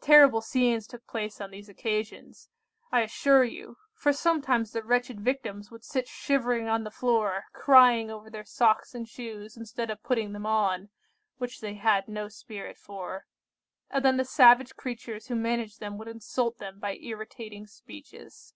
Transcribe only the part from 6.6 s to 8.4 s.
on the floor, crying over